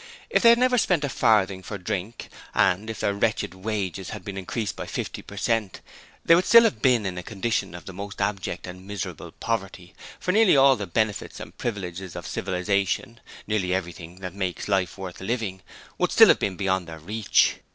If 0.31 0.41
they 0.41 0.49
had 0.49 0.57
never 0.57 0.79
spent 0.79 1.03
a 1.03 1.09
farthing 1.09 1.61
for 1.61 1.77
drink, 1.77 2.29
and 2.55 2.89
if 2.89 2.99
their 2.99 3.13
wretched 3.13 3.53
wages 3.53 4.09
had 4.09 4.25
been 4.25 4.35
increased 4.35 4.79
fifty 4.87 5.21
percent, 5.21 5.79
they 6.25 6.33
would 6.33 6.47
still 6.47 6.63
have 6.63 6.81
been 6.81 7.05
in 7.05 7.19
a 7.19 7.21
condition 7.21 7.75
of 7.75 7.85
the 7.85 7.93
most 7.93 8.19
abject 8.19 8.65
and 8.65 8.87
miserable 8.87 9.31
poverty, 9.31 9.93
for 10.19 10.31
nearly 10.31 10.57
all 10.57 10.75
the 10.75 10.87
benefits 10.87 11.39
and 11.39 11.55
privileges 11.59 12.15
of 12.15 12.25
civilization, 12.25 13.19
nearly 13.45 13.75
everything 13.75 14.21
that 14.21 14.33
makes 14.33 14.67
life 14.67 14.97
worth 14.97 15.21
living, 15.21 15.61
would 15.99 16.11
still 16.11 16.29
have 16.29 16.39
been 16.39 16.55
beyond 16.57 16.87
their 16.87 16.97
reach. 16.97 17.57